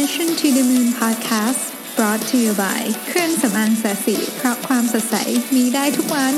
[0.00, 1.62] Mission to the Moon Podcast
[1.96, 5.16] brought to you by เครื่องสำอางแสสีเพราะความสดใส
[5.54, 6.34] มีได้ทุกวัน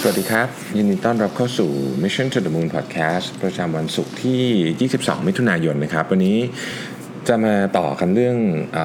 [0.00, 1.70] สวัสดีครับ ยินดีต้อนรับเข้าสู่
[2.02, 6.38] Mission to the Moon Podcast ประจำวันศุกร์ที่ 22 มิถุนายนนะครับ วันนี้
[7.28, 8.36] จะมาต่อกันเรื่อง
[8.72, 8.78] เอ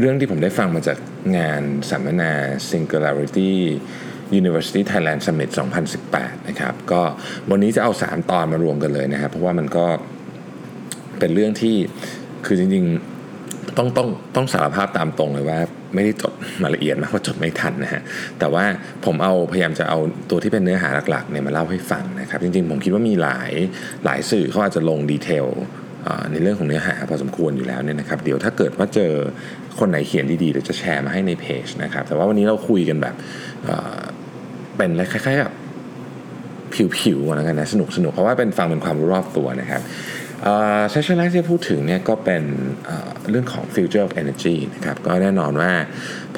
[0.00, 0.98] เรื่องที่ผมได้ฟังมาจาก
[1.36, 2.32] งานสัมมนา
[2.70, 3.52] Singularity
[4.40, 5.50] University Thailand Summit
[5.98, 7.00] 2018 นะครับก็
[7.50, 9.86] วันนี้จะเอา 3 ตอนมารวมกันเลยนะครับ เพราะว่ามันก็
[11.18, 11.76] เป็นเรื่องที่
[12.46, 15.58] คือจริงๆต้องต้องต้องสารภาพตามตรงเลยว่า
[15.94, 18.02] ไม่ได้จดมาละเอียดมากเพราะจดไม่ทันนะฮะ
[18.38, 18.64] แต่ว่า
[19.04, 19.98] ผมเอาพยายามจะเอา
[20.30, 23.52] ตัวที่เป็นเนื้อหาหลักๆเนี่ยมาเล่าให้ฟังนะครับ จริงๆ ผมคิดว่ามีหลาย
[24.04, 25.46] หลายสื่อเขาอาจจะลงดีเทล
[26.30, 29.12] ในเรื่องของเนื้อหาพอสมควรอยู่แล้วเนี่ยนะครับ เดี๋ยวถ้าเกิดว่าเจอ
[29.78, 33.14] คนไหนเขียนดีๆเดี๋ยวจะแชร์มาให้ในเพจนะครับ แต่ว่าวันนี้เราคุยกันแบบ
[34.76, 35.52] เป็นอะไรคล้ายๆกับ
[36.98, 39.82] ผิวๆแล้วกันนะสนุกสนุกเพราะว่าเป็นฟังเป็นความรู้รอบตัวนะครับ
[40.90, 42.42] เซสชันแรกที่พูดถึงเนี่ยก็เป็น
[43.30, 45.72] เรื่องของ future of energy นะครับก็แน่นอนว่า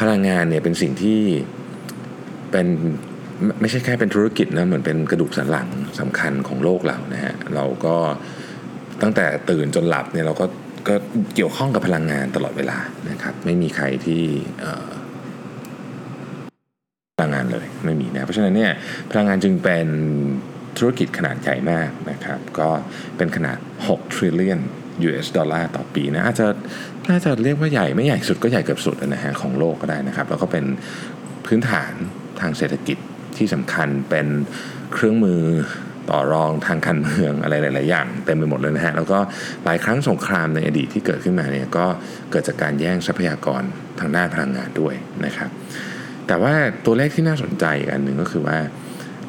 [0.00, 1.20] พลังงานเนี่ยเป็นสิ่งที่
[2.50, 2.66] เป็น
[3.60, 5.68] ไม่ใช่แค่เป็นธุรกิจนะเหมือนเป็นกระดูกสันหลัง
[6.00, 7.96] สำคัญของโลกเรานะฮะเราก็
[9.02, 10.46] ตั้งแต่ตื่นจนหลับเนี่ยเราก็
[10.88, 10.94] ก็
[11.34, 12.78] เกี่ยวข้องกับพลังงานตลอดเวลา
[13.10, 14.22] นะครับไม่มีใครที่
[17.16, 18.72] พลังงานเลย ไม่มีนะเพราะฉะนั้นเนี่ย
[19.10, 19.86] พลังงานจึงเป็น
[20.78, 22.68] ธุรกิจขนาดใหญ่มากนะครับ ก็
[23.16, 24.60] เป็นขนาด 6 trillion
[25.06, 26.46] US ดอลลาร์ต่อปีนะอาจจะ
[27.10, 30.64] น่าจะเรียกว่าใหญ่ไม่ใหญ่สุดก็ใหญ่เกือบสุดนะฮะของโลกก็ได้นะครับ แล้วก็เป็น
[31.46, 31.92] พื้นฐาน
[32.40, 32.98] ทางเศรษฐกิจ
[33.36, 34.26] ที่สำคัญเป็น
[34.92, 35.42] เครื่องมือ
[36.10, 39.18] ต่อรองทางการเมืองอะไรหลาย ๆ อย่างเต็มไปหมดเลยนะฮะ แล้วก็
[39.64, 41.86] หลายครั้งสงครามในอดีตที่เกิดขึ้นมาเนี่ยก็
[42.30, 43.62] เกิดจากการแย่งทรัพยากร
[44.00, 45.50] ทางด้านพลังงานด้วยนะครับ
[46.26, 48.58] แต่ว่าตัวเลขที่น่าสนใจกันหนึ่งก็คือว่า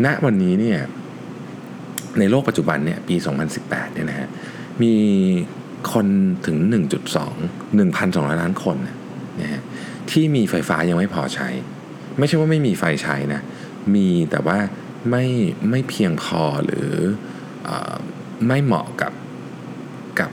[0.06, 0.80] ณวันนี้เนี่ย
[2.20, 3.16] ในโลกปัจจุบันเนี่ยปี
[3.56, 4.30] 2018 เนี่ยนะฮะ
[4.84, 4.94] มี
[5.94, 6.08] คน
[6.46, 6.58] ถึง
[7.22, 8.78] 1.2 1,200 ล้านคน
[9.42, 9.62] นะฮะ
[10.12, 11.50] ที่มีไฟฟ้ายังไม่พอใช้
[12.20, 13.42] ไม่ใช่ว่าไม่มีไฟใช้นะ
[13.96, 14.58] มีแต่ว่า
[15.10, 15.26] ไม่
[15.70, 16.92] ไม่เพียงพอหรือ
[17.68, 17.70] อ
[18.48, 19.14] ไม่เหมาะกับ
[20.20, 20.32] กับ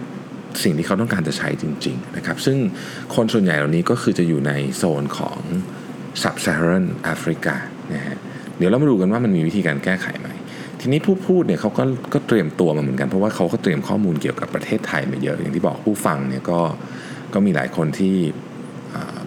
[0.62, 2.58] สิ่งที่เขาต้องการจะใช้จริง ๆ นะครับ ซึ่ง
[3.14, 5.40] คนส่วนใหญ่เหล่านี้ก็คือจะอยู่ในโซนของ
[6.22, 6.84] Sub-Saharan
[7.14, 7.54] Africa
[7.94, 8.16] นะฮะ
[8.58, 10.28] เดี๋ยวเรามาดูกันว่ามันมีวิธีการแก้ไขไหม
[10.80, 11.84] ทีนี้ผู้พูดเนี่ยเขาก็
[12.14, 16.60] ก็เตรียมตัวมาเหมือนกัน เพราะว่าเขาก็เตรียมข้อมูลเกี่ยวกับประเทศไทยมาเยอะอย่างที่บอกผู้ฟังเนี่ยก็
[17.34, 18.16] ก็มีหลายคนที่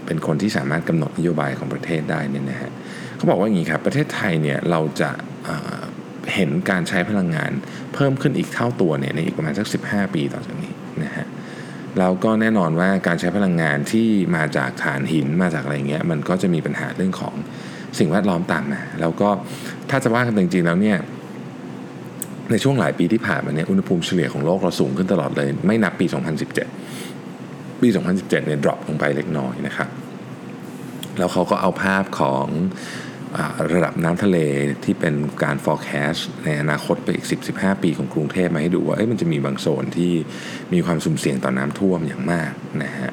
[0.06, 2.72] เป็นคนที่สามารถกำหนดนโยบายของประเทศได้เนี่ยนะฮะ
[3.17, 5.09] เขาบอกว่าอย่างนี้ครับประเทศไทยเนี่ยเราจะ
[6.34, 7.52] เห็นการใช้พลังงาน
[7.94, 10.73] เพิ่มขึ้นอีกเท่าตัวเนี่ยในอีกประมาณสัก 15 ปีต่อจากนี้
[12.00, 17.36] แล้วก็แน่นอนว่าการใช้พลังงานที่มาจากถ่านหินมาจากอะไรเงี้ยมันก็จะมีปัญหาเรื่องของ
[18.00, 19.30] สิ่งแวดล้อมตามมาแล้วก็
[19.90, 20.98] ถ้าจะว่ากันจริงๆแล้วเนี่ย
[22.52, 26.06] ในช่วงหลายปีที่ผ่านมาเนี่ยอุณหภูมิเฉลี่ยของโลกเราสูงขึ้นตลอดเลย ไม่นับปี
[26.94, 29.90] 2017 ปี 2017เนี่ยดรอปลงไปเล็กน้อยนะครับ
[31.18, 32.46] แล้วเขาก็เอาภาพของ
[33.73, 34.38] ระดับน้ำทะเล
[34.84, 40.12] ที่เป็นการ forecast ในอนาคตไปอีก 10-15 ปีของกรุงเทพมาให้ดูว่ามันจะมีบางโซนที่
[40.73, 42.51] มีความสุ่มเสี่ยงต่อน้ำท่วมอย่างมาก
[42.84, 43.12] นะฮะ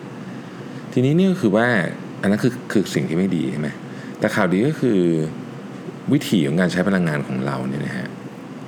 [0.93, 1.67] ทีนี้เนี่ยก็คือว่า
[2.21, 3.69] อันนั้นคือคือสิ่งที่ไม่ดีใช่ไหม
[4.19, 5.01] แต่ข่าวดีก็คือ
[6.13, 8.09] วิธีของการใช้พลังงานของเราเนี่ยนะฮะ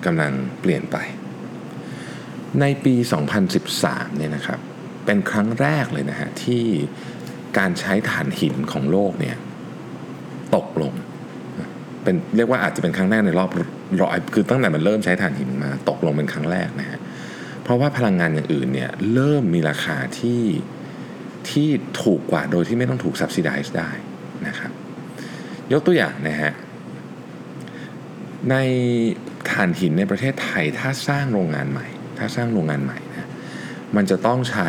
[0.04, 0.96] กำลังเปลี่ยนไป
[2.60, 2.94] ในปี
[3.56, 4.60] 2013 เนี่ยนะครับ
[5.04, 6.64] เป็นครั้งแรกเลยนะฮะที่
[7.58, 9.36] การใช้ถ่านหินของโลกเนี่ย
[10.56, 10.92] ตกลง
[12.04, 13.50] เป็นเรียกว่าอาจจะเป็นครั้งแรกในรอบ
[14.02, 16.98] ร้อยคือตั้งแต่มันเริ่มใช้ถ่านหินมาตกลงเป็นครั้งแรกนะฮะ
[17.62, 20.42] เพราะว่าพลังงานอย่างอื่นเนี่ยเริ่มมีราคาที่
[21.50, 21.68] ที่
[22.02, 23.90] ถูกกว่าโดยที่ไม่ต้องถูก subsidize ได้
[24.46, 24.72] นะครับ
[25.72, 26.52] ยกตัวอย่างนะฮะ
[28.50, 28.56] ใน
[29.50, 31.86] ถ่านหินในประเทศไทยถ้าสร้างโรงงานใหม่
[32.18, 33.28] ถ้าสร้างโรงงานใหม่นะ
[33.96, 34.68] มันจะต้องใช้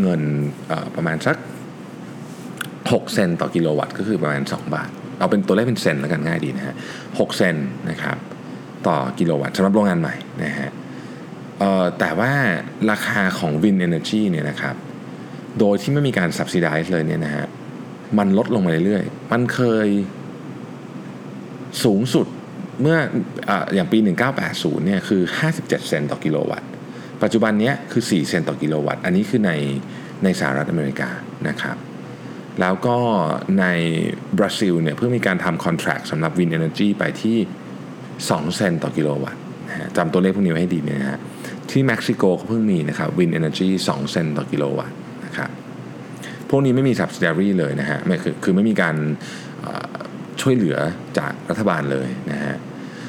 [0.00, 0.22] เงิน
[0.94, 1.36] ประมาณสัก
[2.48, 6.74] 6 เซนต์ต่อกิโลวัตต์ก็คือประมาณ 2 บาท เอาเป็นตัวเลขเป็นเซนแล้วกันง่ายดีนะฮะ
[7.06, 7.56] 6เซน
[7.90, 8.16] นะครับ
[8.86, 10.14] ต่อกิโลวัตต์สำหรับโรงงานใหม่
[10.44, 10.70] นะฮะ
[11.98, 12.32] แต่ว่า
[12.90, 14.76] ราคาของ Wind Energy เนี่ยนะครับ
[15.58, 17.46] โดยที่ไม่มีการ subsidize เลยเนี่ยนะฮะ
[18.18, 19.88] มันลดลงมาเรื่อยๆ มันเคย
[21.84, 22.26] สูงสุด
[22.82, 22.98] เมื่อ
[23.48, 23.98] อย่างปี
[24.42, 26.68] 1980เนี่ยคือ 57 เซนต์ต่อกิโลวัตต์
[27.22, 29.52] ปัจจุบันเนี้ยคือ 4 เซนต์ต่อกิโลวัตต์ อันนี้คือใน
[30.24, 31.08] ในสหรัฐอเมริกา
[31.48, 31.76] นะครับ
[32.60, 32.96] แล้วก็
[33.60, 33.64] ใน
[34.38, 37.36] บราซิลเนี่ยเพิ่งมีการทำ contract สำหรับ Wind Energy ไปที่
[37.96, 39.40] 2 เซนต์ต่อกิโลวัตต์
[39.96, 41.20] จำตัวเลขพวกนี้ไว้ให้ดีนะฮะ
[41.70, 44.96] ที่เม็กซิโกก็เพิ่งมีนะครับ Wind Energy 2เซนต์ต่อกิโลวัตต์
[45.26, 45.50] นะครับ
[46.50, 48.96] พวกนี้ไม่มี subsidiary เลยนะฮะไม่คือคือไม่มีการ
[50.40, 50.76] ช่วยเหลือ
[51.18, 52.56] จากรัฐบาลเลยนะฮะ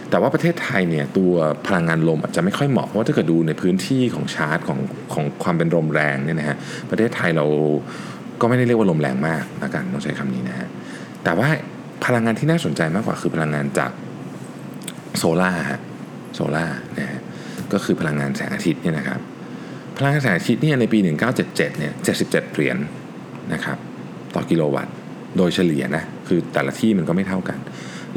[0.10, 1.31] แต่ว่าประเทศไทยเนี่ยตัว
[1.68, 4.80] พลังงานลมอาจจะไม่ค่อยเหมาะเพราะว่าถ้าเกิดดูในพื้นที่ของชาร์จของ
[5.13, 6.57] ของความเป็นลมแรงเนี่ยนะฮะ
[6.90, 7.46] ประเทศไทยเรา
[8.41, 10.68] ก็ไม่ได้เรียกว่าลมแรงมากนะกันต้องใช้คำนี้นะฮะ
[11.24, 11.47] แต่ว่า
[12.06, 13.91] พลังงานที่น่าสนใจมากกว่าคือพลังงานจาก
[15.18, 15.80] โซลา่าฮะ
[16.36, 16.65] โซลา่า
[17.00, 17.21] นะฮะ
[17.74, 19.19] ก็คือพลังงานแสงอาทิตย์เนี่ยนะครับ
[19.97, 21.00] พลังงานแสงอาทิตย์เนี่ยในปี
[21.39, 21.94] 1977เนี่ย
[22.24, 22.77] 77 เหรียญ
[23.53, 23.77] นะครับ
[24.36, 24.94] ต่อกิโลวัตต์
[25.38, 27.59] โดยเฉลี่ยนะคือแต่ละที่มันก็ไม่เท่ากัน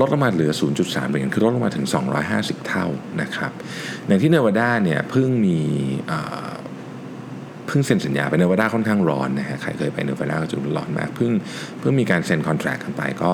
[0.00, 0.52] ลดลงมาเหลือ
[0.82, 1.86] 0.3 เหรียญคือลดลงมาถึง
[2.26, 2.86] 250 เท่า
[3.22, 3.52] นะครับ
[4.08, 5.58] ในที่เนวาดาเนี่ยเพิ่งมี
[6.06, 11.32] เพิ่งเซ็นสัญญาไปเนวาดาค่อนข้างร้อนนะฮะใครเคยไปเนวาดาก็จะร้อนมากเพิ่ง
[11.80, 13.30] เพิ่งมีการเซ็นคอนแทรคกันไปก็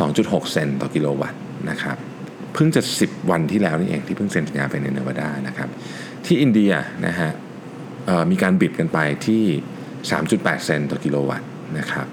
[0.00, 1.40] 2.6 เซนต์ต่อกิโลวัตต์
[1.70, 1.96] นะครับ
[2.54, 5.68] เพิ่งจะ 10 วันที่แล้วนี่เองที่เพิ่งเซ็นสัญญาไปในเนวาดานะครับ
[6.26, 6.72] ที่อินเดีย
[7.06, 7.30] นะฮะ
[8.30, 9.42] มีการ bid กันไปที่
[10.02, 11.48] 3.8 เซนต์ต่อกิโลวัตต์
[11.78, 12.06] นะครับ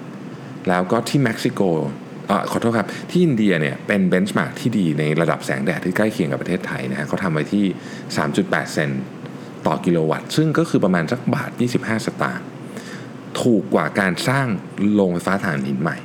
[0.68, 7.64] แล้วก็ที่เม็กซิโกขอโทษครับ ที่อินเดียเนี่ยเป็น benchmark ที่ดีในระดับแสงแดดที่ใกล้เคียงกับประเทศไทยนะฮะเขาทำไว้ที่
[8.20, 8.90] 3.8 เซน
[9.66, 12.46] ต์ต่อกิโลวัตต์ ซึ่งก็คือประมาณสักบาท 25 สตางค์
[13.42, 14.46] ถูกกว่าการสร้าง
[14.94, 15.96] โรงไฟฟ้าถ่านหินใหม่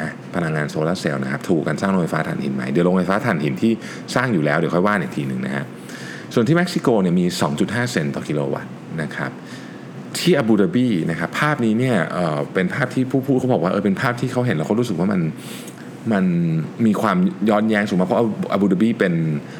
[0.00, 3.72] นะพลังงานโซลาร์เซลล์นะครับถูกการสร้างโรงไฟฟ้าถ่านหินใหม่เดี๋ยวโรงไฟฟ้าถ่านหินที่
[4.14, 5.64] สร้างอยู่แล้วเดี๋ยวค่อยว่าอีกทีหนึ่งนะฮะ
[6.34, 7.26] ส่วนที่เม็กซิโกเนี่ยมี
[7.58, 8.72] 2.5 เซนต์ต่อกิโลวัตต์
[9.02, 9.30] นะครับ
[10.18, 15.20] ที่อาบูดาบีนะครับภาพนี้เนี่ยเป็นภาพที่ผู้พูดเขาบอกว่าเออเป็นภาพที่เขาเห็นแล้วเขารู้สึกว่ามัน
[16.12, 16.24] มัน
[16.86, 17.16] มีความ
[17.50, 18.20] ย้อนแย้งสูงมากเพราะ
[18.52, 19.14] อาบูดาบีเป็น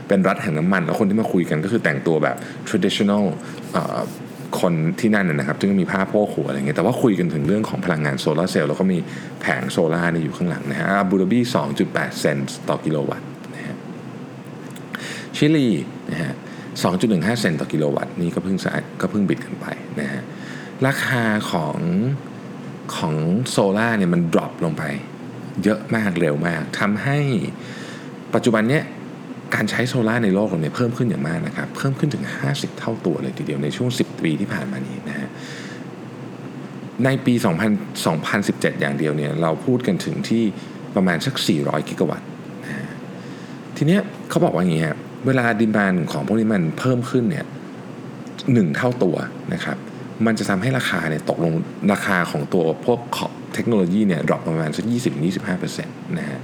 [0.08, 2.36] เป็นรัฐแห่งน้ำมัน แล้วคนที่มาคุยกันก็คือแต่งตัวแบบ
[2.68, 3.24] traditional
[4.60, 8.98] คนที่นั่นนะครับซึ่งมีผ้าโพกหัวอะไรเงี้ยแต่ว่าคุยกันถึงเรื่องของพลังงานโซลาร์เซลล์แล้วก็มี
[9.40, 11.40] แผงโซลาร์นี่อยู่ข้างหลังนะฮะอาบูดาบี
[11.80, 13.76] 2.8 เซนต์ต่อกิโลวัตต์นะฮะ
[15.36, 15.68] ชิลี
[16.10, 16.34] นะฮะ
[16.86, 18.56] 2.15 เซนต์ต่อกิโลวัตต์นี่ก็เพิ่ง
[19.00, 19.66] ก็เพิ่ง bid กันไป
[20.00, 20.22] นะฮะ
[20.86, 21.78] ราคาของ
[22.96, 23.14] ของ
[23.50, 24.84] โซลาร์เนี่ยมัน drop ลงไป
[25.64, 27.18] เยอะมากเร็วมากทำให้
[28.34, 28.84] ปัจจุบันเนี้ย
[29.54, 35.28] การใช้โซลาในโลกเราเนี่ยเพิ่มขึ้นอย่างมากนะครับเพิ่มขึ้นถึง 50 เท่าตัวเลยทีเดียวในช่วง 10 ปีที่ผ่านมานี้นะฮะ
[37.04, 40.42] ในปี 2000 2017 อย่างเดียวเนี่ยเราพูดกันถึงที่
[40.94, 42.28] ประมาณสัก 400 กิกะวัตต์
[42.64, 42.74] นะ
[43.76, 47.46] ทีเนี้ยเขาบอกว่าอย่างนี้ฮะเวลาดิมานของพวกนี้มันเพิ่มขึ้นเนี่ย
[48.52, 49.16] หนึ่งเท่าตัว
[49.54, 49.78] นะครับ
[50.26, 51.52] มันจะทำให้ราคาเนี่ยตกลง
[51.92, 56.40] ราคาของตัวพวกขอบเทคโนโลยีเนี่ยดรอปประมาณสัก20-25%นต์นะฮะ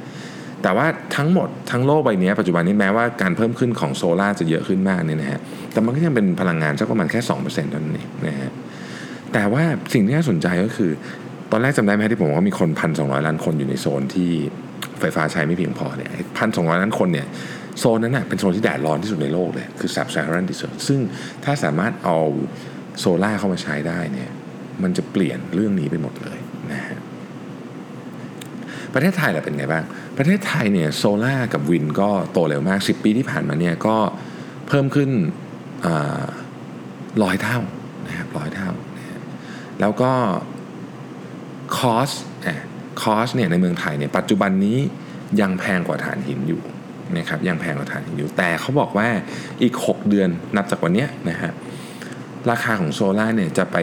[0.62, 0.86] แต่ว่า
[1.16, 5.40] ทั้งหมดทั้งโลกใบนี้ปัจจุบันนี้แม้ว่าการเพิ่มขึ้นของโซลาจะเยอะขึ้นมากเนี่ยนะฮะ
[5.72, 8.50] แต่มันก็ยังเป็นพลังงานสักประมาณแค่2%เท่านั้นเองนะฮะ
[9.32, 10.90] แต่ว่าสิ่งที่น่าสนใจก็คือ
[11.50, 14.30] ตอนแรกจำได้ไหมที่ผมว่ามีคนพันสองล้านคนอยู่ในโซนที่
[15.00, 17.26] ไฟฟ้าใช้ไม่เพียงพอเนี่ยพันสองล้านคนเนี่ย
[17.78, 21.00] โซนนั้นนะเป็นโซนที่แดดร้อนที่สุดในโลกเลยคือ Sub Saharan Desert ซึ่ง
[21.44, 22.19] ถ้าสามารถเอา
[22.98, 24.30] โซล่าเข้ามาใช้ได้เนี่ย
[24.82, 26.38] มันจะเปลี่ยนเรื่องนี้ไปหมดเลย
[26.72, 26.98] นะฮะ
[28.94, 29.84] ประเทศไทยล่ะเป็นไงบ้าง
[30.18, 33.96] ประเทศไทยเนี่ยโซล่ากับวินก็โตเร็วมาก 10 ปีที่ผ่านมาเนี่ยก็
[34.68, 35.10] เพิ่มขึ้น
[37.22, 37.58] ร้อยเท่า
[38.08, 39.06] นะครับร้อยเท่านะ
[39.80, 40.12] แล้วก็
[41.76, 42.10] คอส
[43.02, 44.78] คอสเนี่ยในเมืองไทยเนี่ยปัจจุบันนี้
[45.40, 46.62] ยังแพงกว่าฐานหินอยู่
[47.18, 49.08] นะครับยังแพงกว่าฐานหินอยู่ แต่เขาบอกว่า
[49.62, 51.52] อีก 6 เดือนนับจากวันนี้นะฮะ
[52.50, 53.76] ราคาของโซล่าเนี่ยจะไป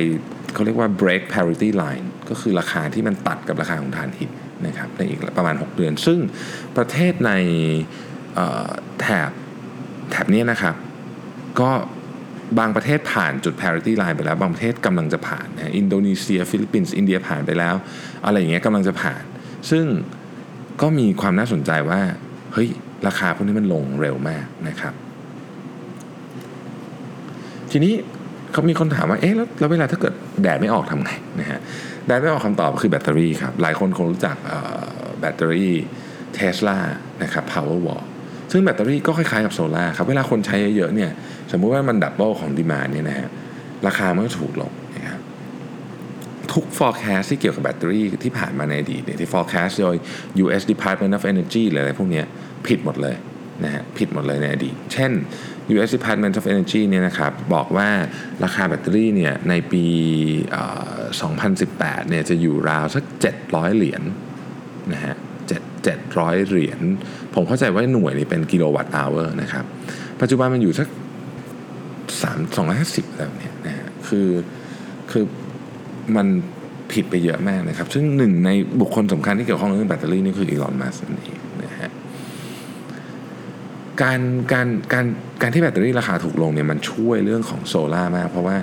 [0.54, 4.32] เขาเรียกว่า break parity line ก็คือราคาที่มันตัดกับราคาของถ่านหิน
[4.68, 6.20] นะครับในอีกประมาณ 6 เดือน ซึ่ง
[6.78, 7.32] ประเทศใน
[9.00, 9.30] แถบ
[10.12, 10.76] แถบนี้นะครับ
[11.60, 11.72] ก็
[12.60, 17.76] บางประเทศผ่านจุด parity line ไปแล้ว บางประเทศกำลังจะผ่านนะอินโดนีเซีย ฟิลิปปินส์ อินเดียผ่านไปแล้ว
[18.26, 19.24] อะไรอย่างเงี้ยกำลังจะผ่าน
[19.72, 19.86] ซึ่ง
[20.82, 22.02] ก็มีความน่าสนใจว่า
[22.54, 22.70] เฮ้ย
[23.08, 24.94] ราคาพวกนี้มันลงเร็วมากนะครับ
[27.72, 27.94] ทีนี้
[28.52, 31.60] เขามีคนถามว่าเอ๊ะแล้วเวลาถ้าเกิดแดดไม่ออกทำไงนะฮะ
[32.06, 34.36] แดดไม่ออกคำตอบคือแบตเตอรี่ครับ หลายคนคงรู้จัก
[35.20, 35.74] แบตเตอรี่
[36.36, 36.78] เทสลา
[37.24, 38.04] นะครับ Powerwall
[38.52, 41.12] ซึ่งแบตเตอรี่ก็คล้ายๆกับโซลาร์ครับ เวลาคนใช้เยอะๆเนี่ย
[41.52, 43.30] สมมุติว่ามัน double ของ demand เนี่ยนะฮะ
[43.88, 45.20] ราคามันก็ถูกลงนะครับ
[46.54, 49.96] ทุก forecast ที่เกี่ยวกับแบตเตอรี่ที่ผ่านมาในอดีตเนี่ยที่ forecast โดย
[50.44, 52.24] US Department of Energy หรืออะไรพวกนี้
[52.68, 53.16] ผิดหมดเลย
[53.64, 55.12] นะฮะผิดหมดเลยในอดีต เช่น
[55.76, 57.90] US Department of Energy เนี่ยนะครับบอกว่า
[58.44, 59.86] ราคาแบตเตอรี่เนี่ยในปี
[61.12, 63.04] 2018 เนี่ยจะอยู่ราวสัก
[63.42, 64.02] 700 เหรียญ
[64.94, 65.16] นะฮะ
[65.98, 66.80] 700 เหรียญ
[67.36, 69.66] ผมเข้าใจว่าหน่วยนี่เป็น kilowatt hour นะครับ
[70.22, 70.88] ปัจจุบันมันอยู่สัก
[72.24, 74.28] 3 250แล้วเนี่ยนะฮะคือ
[75.12, 75.24] คือ
[76.16, 76.28] มัน
[76.92, 78.50] ผิดไปเยอะมากนะครับ ซึ่งหนึ่งใน
[78.82, 81.40] บุคคลสำคัญที่เกี่ยวข้องเรื่องแบตเตอรี่นี่คืออีลอน มัสก์นั่นเอง
[84.04, 84.20] การ
[84.54, 85.06] การการ
[85.42, 88.58] การที่แบตเตอรี่ราคาถูกลงเนี่ยมันช่วยเรื่องของโซลามาก เพราะว่า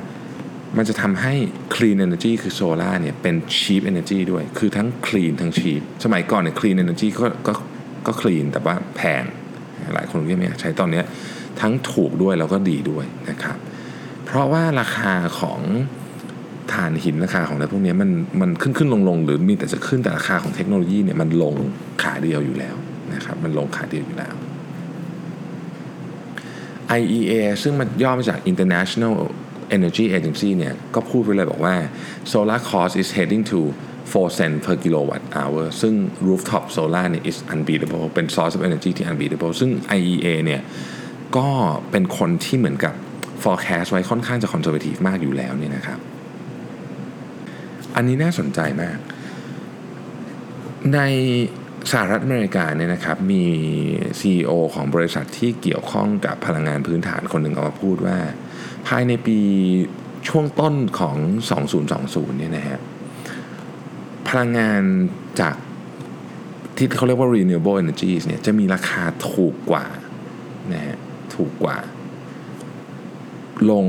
[0.77, 1.35] มันจะทำให้
[1.75, 7.53] clean energy คือโซล่าเนี่ยเป็น cheap energy ด้วย คือทั้ง clean ทั้ง cheap สมัยก่อนเนี่ย clean energy ก็ก็
[8.07, 9.23] ก็ clean แต่ว่าแพง
[9.95, 11.03] หลายคนก็ไม่ใช้ตอนนี้
[11.61, 13.57] ทั้งถูกด้วยแล้วก็ดีด้วยนะครับ
[14.25, 15.61] เพราะว่าราคาของ
[16.73, 21.55] ถ่านหินราคาของอะไรพวกนี้มันมันขึ้นขึ้นลงลงหรือมีแต่จะขึ้นแต่ราคาของเทคโนโลยีเนี่ยมันลง
[22.03, 22.77] ขาเดียวอยู่แล้ว
[23.15, 24.35] นะครับมันลงขาเดียวอยู่แล้ว
[27.01, 29.15] IEA ซึ่งมันย่อมาจาก International
[29.77, 31.75] Energy Agency เนี่ยก็พูดไว้เลยบอกว่า
[32.33, 33.61] solar cost is heading to
[34.13, 35.95] 4 cent per kilowatt hour ซึ่ง
[36.27, 40.63] rooftop solar เนี่ย is unbeatable เป็น source of energy ที่ unbeatable ซึ่ง IEA เนี่ย
[41.37, 41.49] ก็
[41.91, 42.95] เป็นคนที่เหมือนกับ
[43.43, 45.99] forecast ไว้ค่อนข้างจะ conservative มากอยู่แล้วเนี่ยนะครับ
[47.97, 48.99] อันนี้น่าสนใจมาก
[50.95, 51.01] ใน
[51.93, 53.45] สหรัฐอเมริกาเนี่ยนะครับมี
[54.21, 58.19] CEO ของบริษัทที่เกี่ยวข้องกับพลังงานพื้นฐานคนหนึ่งออกมาพูดว่า
[58.89, 59.39] ภายในปี
[60.29, 61.17] ช่วงต้นของ
[61.77, 62.79] 2020 เนี่ยนะฮะ
[64.29, 64.83] พลังงาน
[65.41, 65.55] จาก
[66.77, 69.87] ที่เขาเรียกว่า renewable energies เนี่ยจะมีราคาถูกกว่า
[70.73, 70.97] นะฮะ
[71.35, 71.79] ถูกกว่า
[73.71, 73.87] ลง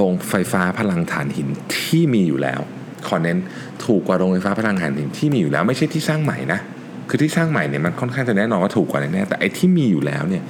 [0.00, 1.48] ลงไฟฟ้าพลังถ่านหิน
[1.78, 2.60] ที่มีอยู่แล้ว
[3.06, 3.38] ขอเน้น
[3.84, 6.60] ถูกกว่าโรงไฟฟ้าพลังถ่านหินที่มีอยู่แล้ว ไม่ใช่ที่สร้างใหม่นะ
[7.08, 10.42] คือที่สร้างใหม่เนี่ยมันค่อนข้างจะแน่นอนว่าถูกกว่าแน่แต่ไอ้ที่มีอยู่แล้วเนี่ย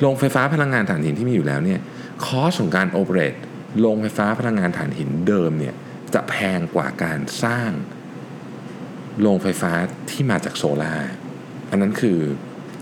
[0.00, 1.80] โรงไฟฟ้าพลังงานถ่านหินที่มีอยู่แล้วเนี่ย
[2.24, 3.34] คอสของการโอเปเรต
[3.80, 5.74] โรงไฟฟ้าพลังงานถ่านหินเดิมเนี่ย
[6.14, 7.70] จะแพงกว่าการสร้าง
[9.20, 9.72] โรงไฟฟ้า
[10.10, 10.94] ที่มาจากโซลา่า
[11.70, 12.18] อันนั้นคือ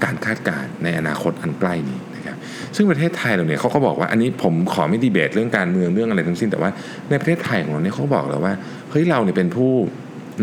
[0.05, 2.37] การคาดการณ์ในอนาคตอันใกล้นี้นะครับ
[2.77, 6.71] ซึ่งประเทศไทยเราเนี่ยเขาก็บอกว่าอันนี้ผมขอไม่ดีเบตเรื่องการเมืองเรื่องอะไรทั้งสิ้นแต่ว่า
[7.11, 8.55] ในประเทศไทยของเราเนี่ยเขาบอกแล้วว่า
[8.91, 9.73] เฮ้ยเราเนี่ยเป็นผู้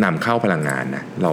[0.03, 1.31] นำเข้าพลังงานนะเรา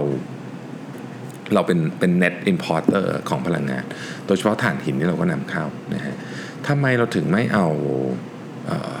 [1.53, 3.83] เราเป็นเป็น net importer ของพลังงาน
[4.25, 6.15] โดยเฉพาะถ่านหินนี่เราก็นำเข้านะฮะ
[6.67, 7.67] ทำไมเราถึงไม่เอา
[8.67, 8.99] เออ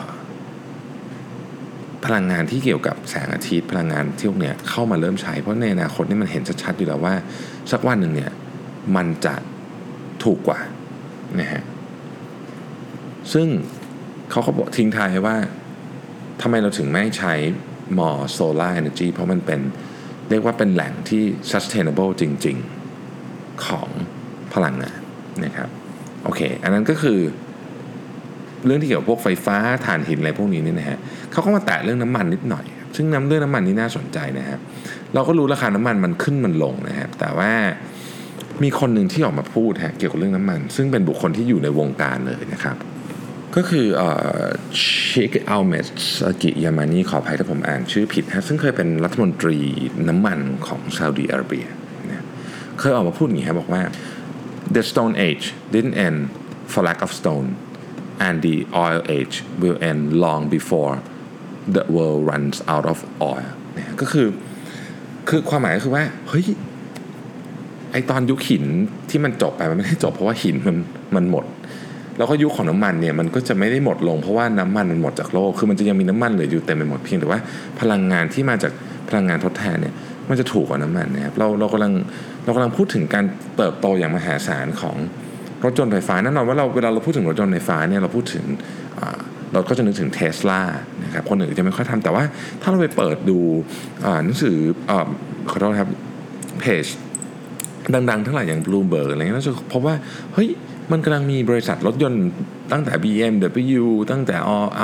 [2.05, 7.15] พลังงานที่เกี่ยวกับแสงอาทิตย์พลังงานที่พวกเนี้ยเข้ามาเริ่มใช้ เพราะในอนาคตนี่มันเห็นชัดๆอยู่แล้วว่า
[7.71, 8.31] สักวันหนึ่งเนี่ย
[8.95, 9.35] มันจะ
[10.23, 10.59] ถูกกว่า
[11.39, 11.63] นะฮะ
[13.33, 13.47] ซึ่ง
[14.31, 15.35] เขาก็บอกทิ้งท้ายว่า
[16.41, 17.33] ทำไมเราถึงไม่ใช้
[17.97, 19.59] มอ solar energy เพราะมันเป็น
[20.29, 22.57] เรียกว่าเป็นแหล่งที่ sustainable จริง
[23.11, 23.89] ๆ ของ
[24.53, 24.99] พลังงาน
[25.45, 25.69] นะครับ
[26.23, 27.19] โอเค อันนั้นก็คือ
[28.65, 30.97] เรื่องที่เกี่ยวกับพวกไฟฟ้าถ่านหินอะไรพวกนี้นี่นะฮะ
[31.31, 34.59] เขาก็มาแตะเรื่องน้ำมันนิดหน่อย ซึ่งน้ำเรื่องน้ำมันนี่น่าสนใจนะครับ
[35.13, 37.51] เราก็รู้ราคาน้ำมันมันขึ้นมันลงนะครับแต่ว่า
[38.63, 42.77] มีคนหนึ่งที่ออกมาพูดฮะเกี่ยวกับเรื่องน้ำมัน ซึ่งเป็นบุคคลที่อยู่ในวงการเลยนะครับ
[43.55, 43.85] ก็คือ
[45.09, 45.87] ชิคอัลเมส
[46.41, 49.57] กิยามานีขออภัยถ้าผมอ่านชื่อผิดฮะซึ่งเคยเป็นรัฐมนตรี
[50.07, 51.65] น้ำมันของซาอุดีอาระเบีย
[52.09, 52.25] นะ
[52.79, 53.81] เคยออกมาพูดอย่างนี้ครับบอกว่า
[54.75, 56.19] the stone age didn't end
[56.71, 57.47] for lack of stone
[58.25, 60.93] and the oil age will end long before
[61.75, 62.97] the world runs out of
[63.31, 64.27] oil นะก็คือ
[65.29, 66.45] คือความหมายก็คือว่า เฮ้ย
[67.91, 68.65] ไอตอนยุคหิน
[69.09, 70.77] ที่มันจบไปมันไม่ได้จบเพราะว่าหินมัน
[71.15, 71.45] มันหมด
[72.19, 77.39] แล้วก็ยุคของน้ำมันเนี่ยมันก็จะไม่ได้หมดลงเพราะว่าน้ำมันมันหมดจากโลก คือมันจะยังมีน้ำมันเหลืออยู่เต็มไปหมดเพียงแต่ว่า
[77.79, 78.71] พลังงานที่มาจาก
[79.09, 79.93] พลังงานทดแทนเนี่ย
[80.29, 81.91] มันจะถูกกว่าน้ำมันนะครับเราเรากำลัง
[82.43, 83.25] เรากำลังพูดถึงการ
[83.57, 84.95] เติบโตอย่างมหาศาลของ
[85.63, 88.43] รถยนต์ไฟฟ้าแน่นอนว่าเราเวลาเราพูดถึงรถยนต์ไฟฟ้าเนี่ยเราพูดถึง
[89.53, 90.61] เราก็จะนึกถึงเทสลา
[91.03, 92.23] นะครับคนอื่นจะไม่ค่อยทำแต่ว่า
[92.61, 93.39] ถ้าเราไปเปิดดู
[94.23, 94.57] หนังสือ
[95.49, 95.89] ขอโทษครับ
[96.59, 96.85] เพจ
[98.09, 99.95] ดังๆทั้งหลายอย่าง Bloomberg อะไรเงี้ยเราจะพบว่า
[100.33, 100.49] เฮ้ย
[100.91, 102.23] มันกำลังมีบริษัทรถยนต์
[102.71, 104.35] ตั้งแต่ BMW ตั้งแต่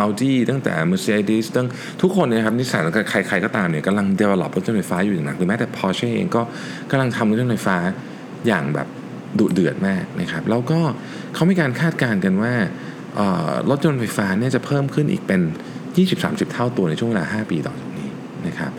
[0.01, 1.67] Audi ตั้งแต่ Mercedes ตั้ง
[2.01, 6.41] ทุกคนนี่ยครับนิสสันใครๆก็ตามเนี่ยกำลัง develop รถยนต์ไฟฟ้าอยู่อย่างหนักหรือแม้แต่ Porsche เองก็
[6.91, 7.77] กำลังทำรถยนต์ไฟฟ้า
[8.47, 8.87] อย่างแบบ
[9.39, 10.79] ดุเดือดมากนะครับแล้วก็
[11.33, 12.53] เขามีการคาดการณ์กันว่า
[13.69, 15.41] รถยนต์ไฟฟ้าเนี่ยจะเพิ่มขึ้นอีกเป็น
[15.97, 18.09] 20-30 เท่าตัวในช่วงเวลา 5 ปีต่อจากนี้
[18.47, 18.71] นะครับ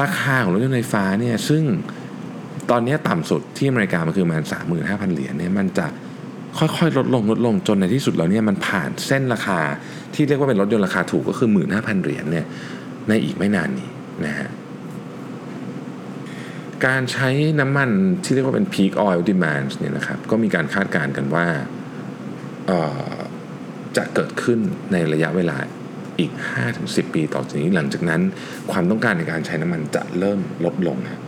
[0.00, 1.62] ราคาของรถยนต์ไฟฟ้าเนี่ยซึ่ง
[2.70, 4.42] ตอนนี้ต่ำสุดที่อเมริกามันคือประมาณ
[4.78, 5.86] 35,000 เหรียญเนี่ยมันจะ
[6.58, 9.60] ค่อยๆ ลดลงลดลงจนในที่สุดแล้วเนี่ยมันผ่านเส้นราคา
[10.14, 12.46] ที่เรียกว่าเป็นรถยนต์ราคาถูกก็คือ 15,000 เหรียญเนี่ย
[13.08, 13.88] ในอีกไม่นานนี้
[14.26, 14.50] นะฮะ
[16.86, 17.28] การใช้
[17.60, 17.90] น้ำมัน
[18.24, 21.46] ที่เรียกว่าเป็น peak oil demand เนี่ยนะครับก็มีการคาดการณ์กันว่า
[23.96, 24.58] จะเกิดขึ้น
[24.92, 25.56] ในระยะเวลา
[26.20, 26.32] อีก
[26.72, 28.20] 5-10 ปีต่อจากนี้ หลังจากนั้น
[28.72, 31.22] ความต้องการในการใช้น้ำมันจะเริ่มลดลงครับ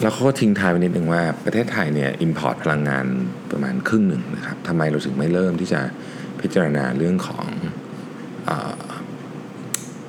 [0.00, 3.06] แล้วเขาก็ทิ้งท้ายไว้นิดนึงว่าประเทศไทยเนี่ย import พลังงาน
[3.50, 5.80] ประมาณครึ่งหนึ่งนะครับทำไมเราถึงไม่เริ่มที่จะ
[6.40, 7.46] พิจารณาเรื่องของ
[8.48, 8.50] อ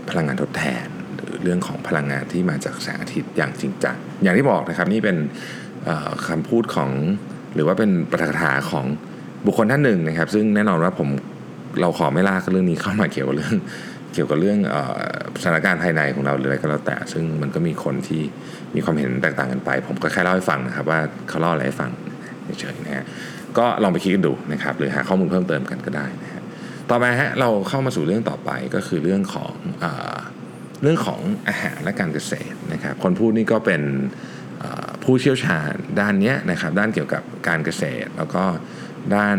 [0.10, 5.18] พลังงานทดแทน หรือเรื่องของพลังงานที่มาจากแสงอาทิตย์อย่างจริงจังอย่างที่บอกนะครับนี่เป็น
[6.28, 6.92] คำพูดของ
[7.54, 8.86] หรือว่าเป็นปรัฐาของ
[9.46, 11.08] บุคคลท่านหนึ่งนะครับ ซึ่งแน่นอนว่าผม
[11.82, 13.56] เราขอไม่ลากเรื่องนี้เข้ามาเกี่ยวกับเรื่อง
[14.16, 14.60] เกี่ยวกับเรื่อง
[15.42, 18.22] สถานการณ์ภายในของเราหรืออะไรก็แล้วแต่ ซึ่งมันก็มีคนที่
[18.76, 21.92] มีความเห็นแตกต่างกันไป ผมก็แค่เล่าให้ฟังนะครับว่าเขาเล่าอะไรให้ฟัง
[22.60, 23.06] เฉยๆนะฮะ
[23.58, 26.42] ก็ลองไปคิดกันดูนะครับหรือหาข้อมูลเพิ่มเติมกันก็ได้นะฮะ
[26.90, 29.86] ต่อมาฮะเราเข้ามาสู่เรื่องต่อไปก็คือเรื่องของเอ
[30.84, 33.82] เรื่องของอาหารและการเกษตรนะครับคนพูดนี่ก็เป็น
[35.04, 38.44] ผู้เชี่ยวชาญด้านเนี้ยนะครับด้านเกี่ยวกับการเกษตร แล้วก็
[39.16, 39.38] ด้าน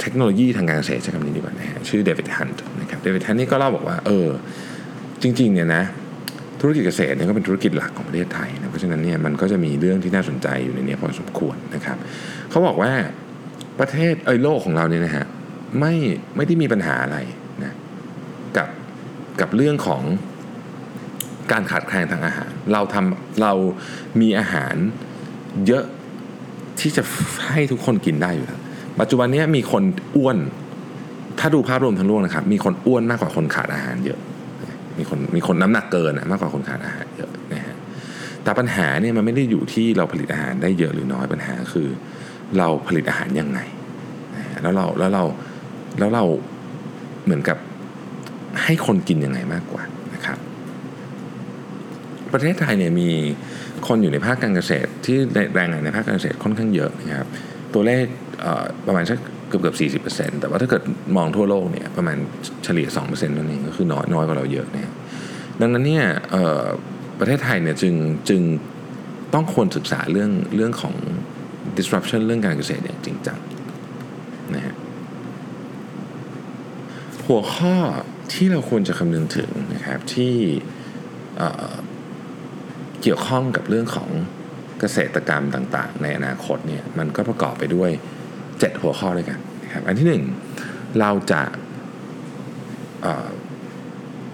[0.00, 4.28] เทคโนโลยีทางการเกษตรใช้คำนี้ดีกว่านะฮะชื่อเดวิดฮันต์นะครับเดวิดฮันต์นี่ก็เล่าบอกว่าเออ
[5.22, 5.82] จริงๆเนี่ยนะ
[6.60, 11.96] ธุรกิจเกษตรเนี่ยก็เป็นธุรกิจหลักของประเทศไทยนะเพราะฉะนั้นเนี่ยมันก็จะมีเรื่องที่น่าสนใจอยู่ในนี้พอสมควรนะครับ
[12.50, 12.92] เขาบอกว่า
[13.80, 15.26] ประเทศเอยโลกของเราเนี่ยนะฮะ
[15.80, 15.94] ไม่
[16.36, 17.18] ไม่ได้มีปัญหาอะไร
[17.62, 17.74] นะ
[18.56, 18.68] กับ
[19.40, 20.02] กับเรื่องของ
[21.52, 23.52] การขาดแคลนทางอาหาร เราทำเรา
[24.20, 24.74] มีอาหาร
[25.66, 25.84] เยอะ
[26.80, 27.02] ที่จะ
[27.50, 28.60] ให้ทุกคนกินได้อยู่แล้ว
[29.00, 29.82] ปัจจุบันนี้มีคน
[30.16, 30.38] อ้วน
[31.38, 34.20] ถ้าดูภาพรวมทั้งโลกนะครับ มีคนอ้วนมากกว่าคนขาดอาหารเยอะ
[34.98, 37.76] มีคนมีคนน้ำหนักเกินมากกว่าคนขาดอาหารเยอะนะฮะ
[38.42, 41.88] แต่ปัญหาเนี่ยมันไม่ได้อยู่ที่เราผลิตอาหารได้เยอะหรือน้อยปัญหาคือ
[42.58, 43.60] เราผลิตอาหารยังไง
[44.62, 45.24] แล้วเราแล้วเรา
[45.98, 46.24] แล้วเรา
[47.24, 47.58] เหมือนกับ
[48.64, 49.82] ให้คนกินยังไงมากกว่า
[50.14, 50.38] นะครับ
[52.32, 53.08] ประเทศไทยเนี่ยมี
[53.86, 55.16] คนอยู่ในภาคการเกษตรที่
[55.54, 57.28] แรงงานในภาคการเกษตรค่อนข้างเยอะนะครับ
[57.74, 58.04] ตัวเลข
[58.40, 60.82] เประมาณสักเกือบเกือบสี่สิบเปอร์เซ็นต์แต่ว่าถ้าเกิด
[61.16, 62.16] มองทั่วโลกเนี่ยประมาณ
[62.64, 64.92] เฉลี่ยสองเปอร์เซ็นต์นั่นเองก็คือน้อยน้อยกว่าเราเยอะนะ
[65.60, 66.04] ดังนั้นเนี่ย
[67.18, 67.94] ประเทศไทยเนี่ยจึง
[68.28, 68.42] จึง
[69.34, 70.94] ต้องควรศึกษาเรื่องเรื่องของ
[71.76, 73.38] disruption เรื่องการเกษตรอย่างจริงจัง
[74.54, 74.74] นะฮะ
[77.26, 77.74] หัวข้อ
[78.32, 80.34] ที่เราควรจะคำนึงถึงนะครับที่
[83.02, 84.08] เกี่ยวข้องกับเรื่องของ
[84.82, 87.90] เกษตรกรรมต่างๆ ในอนาคตเนี่ยมันก็ประกอบไปด้วย
[88.36, 90.20] 7 หัวข้อด้วยกันนะครับอันที่
[90.52, 91.42] 1 เราจะ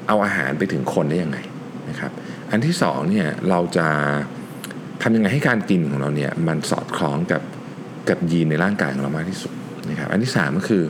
[0.08, 1.38] เอาอาหารไปถึงคนได้ยังไง
[1.88, 2.12] นะครับ
[2.50, 3.88] อันที่2เนี่ยเราจะ
[5.02, 7.42] ทำยังไงให้การกินของเราเนี่ยมันสอดคล้องกับ
[8.08, 9.52] กับยีนในร่างกายของเรามากที่สุด
[9.90, 10.82] นะครับอันที่ 3 ก็คือ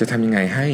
[0.00, 0.66] จะทำยังไงให้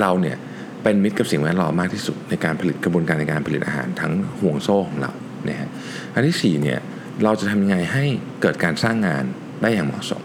[0.00, 0.36] เราเนี่ย
[0.82, 5.12] เป็นมิตรกับสิ่งแวดล้อมมากที่สุดในการผลิตกระบวนการในการผลิตอาหารทั้งห่วงโซ่ของเรา
[5.48, 5.68] นะฮะ
[6.14, 6.78] อันที่4เนี่ย
[7.24, 8.04] เราจะทำยังไงให้
[8.40, 9.24] เกิดการสร้างงาน
[9.62, 10.22] ได้อย่างเหมาะสม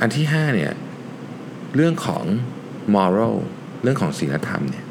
[0.00, 0.72] อันที่5เนี่ย
[1.76, 2.24] เรื่องของ
[2.94, 3.36] moral
[3.82, 4.84] เรื่องของศีลธรรมเนี่ย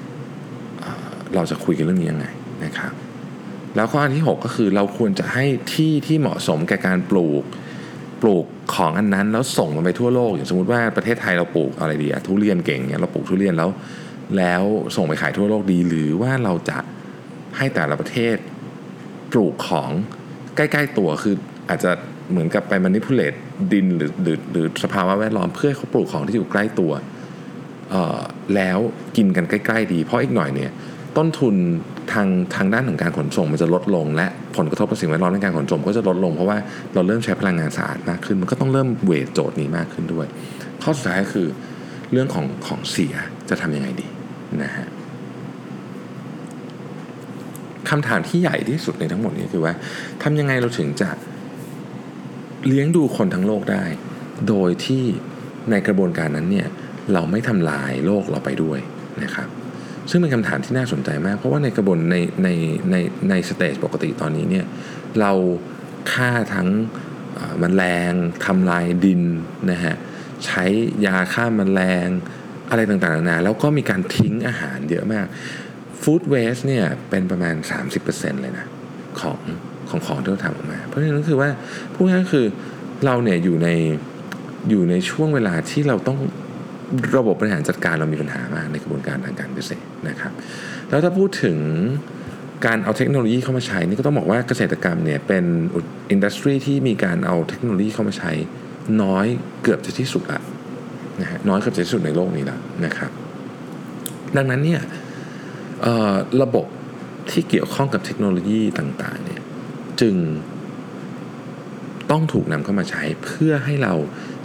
[1.35, 2.27] เราจะคุยกันเรื่องนี้ยังไง
[2.65, 2.93] นะครับ
[3.75, 7.43] แล้วก็อันที่ 6 ก็คือเราควรจะให้ที่ที่เหมาะสมแก่การปลูก
[8.21, 13.69] ปลูกของอันนั้นแล้วส่งมันไปทั่วโลก อย่างสมมติว่าประเทศไทยเราปลูกอะไรดีอะทุเรียนเก่งเนี่ยเราปลูกทุเรียนแล้ว
[14.37, 14.63] แล้ว
[14.95, 16.77] ส่งไปขายทั่วโลกดี หรือว่าเราจะ
[17.57, 18.35] ให้แต่ละประเทศ
[19.31, 19.89] ปลูกของ
[20.55, 21.35] ใกล้ๆตัวคือ
[21.69, 21.91] อาจจะ
[22.31, 23.33] เหมือนกับไปมานิพุเลต
[23.73, 26.91] ดินหรือหรือหรือสภาวะแวดล้อมเพื่อเขาปลูกของที่อยู่ใกล้ตัว
[28.55, 28.79] แล้ว
[29.17, 30.71] กินกันใกล้ ๆ ดี เพราะอีกหน่อยเนี่ย
[31.17, 31.55] ต้นทุน
[32.13, 36.57] ทางทางด้านของการขนส่งมันจะลดลง และผลกระทบต่อสิ่งแวดล้อมในการขนส่งก็จะลดลงเพราะว่า
[36.93, 40.27] เราเริ่มใช้พลังงานสะอาดมากขึ้น มันก็ต้องเริ่มเวทโจทย์นี้มากขึ้นด้วย
[40.83, 41.47] ข้อสุดท้ายก็คือ
[42.11, 43.15] เรื่องของของเสีย
[43.49, 44.07] จะทำยังไงดี
[44.63, 44.87] นะฮะ
[47.91, 49.73] คำถามที่ใหญ่ที่สุดในทั้งหมดนี้คือว่า
[50.23, 51.09] ทำยังไงเราถึงจะ
[52.67, 53.83] เลี้ยงดูคนทั้งโลกได้
[54.47, 55.03] โดยที่
[55.71, 56.67] ในกระบวนการนั้นเนี่ย
[57.13, 58.79] เราไม่ทำลายโลกเราไปด้วย
[59.23, 59.47] นะครับ
[60.09, 62.49] ซึ่งเป็นคำถามที่น่าสนใจมาก เพราะว่าในกระบวนในใน
[62.91, 62.95] ใน
[63.29, 64.65] ในสเตจปกติตอนนี้เนี่ย
[65.19, 65.31] เรา
[66.11, 66.69] ฆ่าทั้ง
[67.35, 68.13] เอ่อแมลง
[68.45, 69.21] ทำลายดิน
[69.71, 69.95] นะฮะ
[70.45, 70.63] ใช้
[71.05, 72.07] ยาฆ่าแมลง
[72.69, 75.25] อะไรต่างๆนานาแล้วก็มีการทิ้งอาหารเยอะมาก
[76.03, 77.55] ฟู้ดเวสเนี่ยเป็นประมาณ
[77.99, 78.65] 30%เลยนะ
[79.19, 79.39] ของ
[79.89, 81.49] ของของที่เราทำออกมา เพราะฉะนั้นคือว่า
[81.93, 82.45] พูดง่ายๆคือ
[83.05, 83.69] เราเนี่ยอยู่ใน
[84.69, 86.17] อยู่ในช่วงเวลาที่เราต้อง
[87.15, 90.31] ระบบบริหารจัดการเรามีปัญหามากในกระบวนการทางการเกษตรนะครับ
[90.89, 91.57] แล้วถ้าพูดถึง
[92.65, 95.45] การเอาเทคโนโลยีเข้ามาใช้นี่ก็ต้องบอกว่าเกษตรกรรมเนี่ยเป็น
[96.11, 98.31] อินดัสทรีที่มีการเอาเทคโนโลยีเข้ามาใช้
[99.01, 99.25] น้อย
[99.63, 100.39] เกือบจะที่สุดละ
[101.21, 103.11] นะฮะน้อยเกือบจะที่สุดในโลกนี้แล้วนะครับ
[104.37, 104.81] ดังนั้นเนี่ย
[106.41, 106.67] ระบบ
[107.31, 109.41] ที่เกี่ยวข้องกับเทคโนโลยีต่างๆเนี่ย
[110.01, 110.15] จึง
[112.11, 113.93] ต้องถูกนำเข้ามาใช้เพื่อให้เรา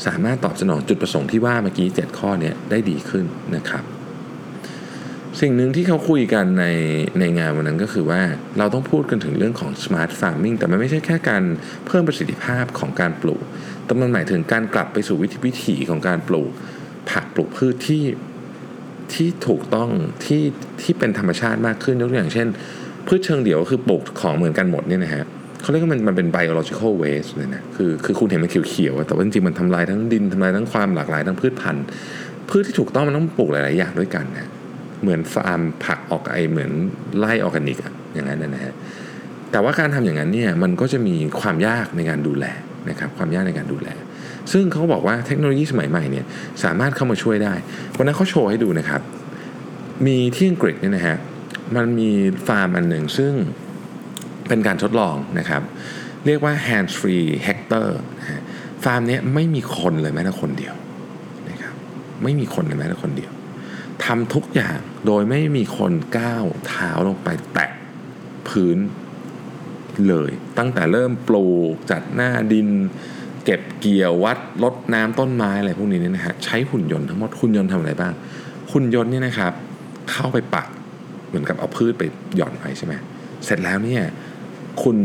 [0.06, 3.24] สามารถตอบสนองจุดประสงค์ที่ว่าเมื่อกี้ 7 ข้อเนี้ได้ดีขึ้น
[3.56, 3.84] นะครับ
[5.40, 6.66] สิ่งหนึ่งที่เขาคุยกันใน
[7.20, 8.22] ในงานวันนั้นก็คือว่า
[8.58, 11.42] เราต้องพูดกันถึงเรื่องของ smart farming แต่มันไม่ใช่แค่การ
[11.86, 13.42] เพิ่มประสิทธิภาพของการปลูก
[13.84, 16.50] แต่มันหมายถึงการกลับไปสู่วิธีวิถีของการปลูก
[17.10, 18.02] ผักปลูกพืชที่
[19.14, 19.88] ที่ถูกต้อง
[20.24, 20.42] ที่
[20.82, 22.46] ที่เป็นธรรมชาติมากขึ้นยกตัวอย่างเช่น
[23.06, 25.24] พืชเชิงเดี่ยวก็คือปลูกของเหมือนกันหมดเนี่ยนะฮะ
[25.62, 31.84] เขาเรียกว่ามันมันเป็น biological waste เลยนะคือคือคุณเห็นมันเขียวๆแต่ว่าจริงๆมันทำลายทั้งดินทำลายทั้งความหลากหลายทั้งพืชพันธุ์
[32.48, 34.48] พืชที่ถูกต้องมันต้องปลูกหลายๆอย่างด้วยกันนะ
[35.02, 36.70] เหมือนฟาร์มผักออกไอเหมือน
[37.18, 38.74] ไล่ออร์แกนิกอะอย่างนั้นนะฮะ
[39.52, 42.44] แต่ว่าการทำอย่างนั้นเนี่ยมันก็จะมีความยากในการดูแล
[42.90, 43.88] นะครับความยากในการดูแล
[44.52, 46.24] ซึ่งเขาบอกว่าเทคโนโลยีสมัยใหม่เนี่ย
[46.64, 47.54] สามารถเข้ามาช่วยได้
[47.96, 49.00] วันนั้นเขาโชว์ให้ดูนะครับ
[50.06, 51.16] มีที่อังกฤษเนี่ยนะฮะ
[51.76, 52.10] มันมี
[52.46, 53.32] ฟาร์มอันหนึ่งซึ่ง
[54.48, 55.62] เป็นการทดลองนะครับ
[56.26, 57.88] เรียกว่า hands free hector
[58.84, 60.74] ฟาร์มนี้ไม่มีคนเลยแม้แต่คนเดียว
[61.50, 61.74] นะครับ
[62.22, 63.32] ไม่มีคนเลยแม้แต่คนเดียว
[64.04, 67.70] ทำทุกอย่างโดยไม่มีคนก้าวเท้าลงไปแตะ
[68.48, 68.78] พื้น
[70.08, 72.68] เลย ตั้งแต่เริ่มปลูกจัดหน้าดิน
[73.46, 78.12] เก็บเกี่ยววัดลดน้ำต้นไม้อะไรพวกนี้เนี่ยนะฮะใช้หุ่นยนต์ทั้งหมดหุ่นยนต์ทำอะไรบ้าง
[78.72, 79.52] หุ่นยนต์เนี่ยนะครับ
[80.10, 80.66] เข้าไปปัก
[81.28, 82.02] เหมือนกับเอาพืชไป
[82.36, 82.94] หย่อนไว้ใช่ไหม
[83.44, 84.02] เสร็จแล้วเนี่ย
[84.82, 84.96] คุณ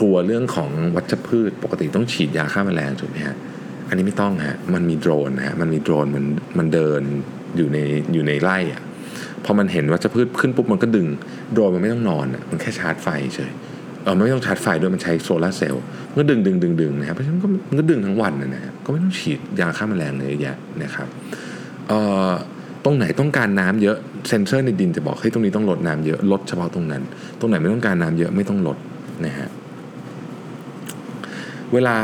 [0.00, 3.36] กลัวเรื่องของวัชพืชปกติต้องฉีดยาฆ่าแมลงถูกไหมฮะ
[3.88, 6.24] อันนี้ไม่ต้องฮะมันมีโดรนนะฮะมันมีโดรนมัน
[6.58, 7.02] มันเดิน
[7.56, 7.78] อยู่ใน
[8.12, 8.82] อยู่ในไร่อะ
[9.44, 11.06] พอมันเห็นวัชพืชขึ้นปุ๊บมันก็ดึง
[11.52, 13.52] โดรนมันไม่ต้องนอนอะมันแค่ชาร์จไฟเฉย
[14.06, 21.08] เออไม่ต้องชาร์จไฟด้วยมันใช้โซลาร์เซลล์มันก็ดึงดึงดึงดึงนะครับเพราะฉะนั้นก็มันก็ดึงทั้งวันนะฮะก็ไม่ต้องฉีดยาฆ่าแมลงเลยอะแยะนะครับ
[21.88, 22.30] เอ่อ
[22.84, 23.96] ตรงไหนต้องการน้ำเยอะ
[24.28, 27.02] เซ็นเซอร์ในดินจะบอกให้ยตรงนี้ต้องลดน้ำเยอะลดเฉพาะตรงนั้น
[27.40, 28.76] ตรงไหนไม่ต้องการน้ำเยอะไม่ต้องลด
[29.24, 29.48] นะฮะ
[31.72, 31.96] เวลา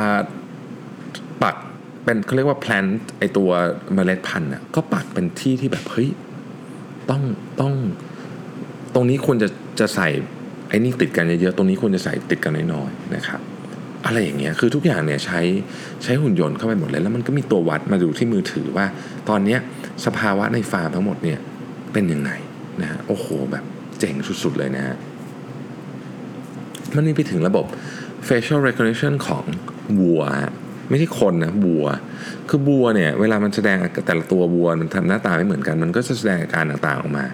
[1.43, 1.57] ปัก
[2.05, 3.51] เป็นเขาเรียกว่า plant ไอตัว
[3.95, 6.11] เมล็ดพันธุ์อะก็ปักเป็นที่ที่แบบเฮ้ย
[7.11, 7.23] ต้อง
[7.61, 7.73] ต้อง
[8.95, 9.49] ตรงนี้ควรจะ
[9.81, 10.09] จะใส่
[10.73, 13.41] ไอ้นี่ติดกันเยอะๆตรงนี้ควรจะใส่ติดกันน้อยๆนะครับ
[14.07, 15.41] อะไรอย่างเงี้ยคือทุกอย่างเนี่ยใช้
[16.03, 18.87] ใช้หุ่นยนต์เข้าไปหมดเลย แล้วมันก็มีตัววัดมาดูที่มือถือว่า
[19.29, 19.61] ตอนเนี้ย
[20.05, 21.39] สภาวะในฟาร์มทั้งหมดเนี่ย
[21.93, 22.31] เป็นยังไง
[22.81, 23.65] นะฮะโอ้โหแบบ
[23.99, 24.97] เจ๋งสุดๆเลยนะฮะ
[26.97, 27.67] มันมีไปถึงระบบ
[28.29, 29.45] facial recognition ของ
[30.01, 30.53] วัวฮะ
[30.91, 31.87] ไม่ใช่คนนะวัว
[32.49, 37.25] คือวัวเนี่ยเวลามันแสดงแต่ละตัววัวมันทำหน้าตาไม่เหมือนกัน มันก็จะแสดงอาการต่างๆออกมา